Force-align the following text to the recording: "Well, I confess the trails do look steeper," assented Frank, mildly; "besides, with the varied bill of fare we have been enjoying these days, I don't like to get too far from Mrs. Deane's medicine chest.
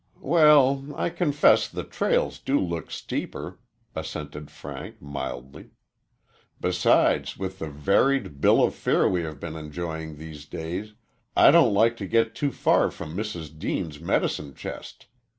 "Well, 0.19 0.95
I 0.95 1.11
confess 1.11 1.67
the 1.67 1.83
trails 1.83 2.39
do 2.39 2.59
look 2.59 2.89
steeper," 2.89 3.59
assented 3.95 4.49
Frank, 4.49 4.99
mildly; 4.99 5.73
"besides, 6.59 7.37
with 7.37 7.59
the 7.59 7.69
varied 7.69 8.41
bill 8.41 8.63
of 8.63 8.73
fare 8.73 9.07
we 9.07 9.21
have 9.21 9.39
been 9.39 9.55
enjoying 9.55 10.17
these 10.17 10.47
days, 10.47 10.95
I 11.37 11.51
don't 11.51 11.75
like 11.75 11.97
to 11.97 12.07
get 12.07 12.33
too 12.33 12.51
far 12.51 12.89
from 12.89 13.15
Mrs. 13.15 13.55
Deane's 13.59 13.99
medicine 13.99 14.55
chest. 14.55 15.05